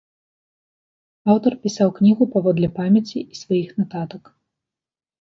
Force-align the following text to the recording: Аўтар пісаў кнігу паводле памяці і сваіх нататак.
Аўтар 1.33 1.53
пісаў 1.67 1.93
кнігу 1.99 2.23
паводле 2.33 2.73
памяці 2.81 3.17
і 3.31 3.45
сваіх 3.45 3.69
нататак. 3.85 4.23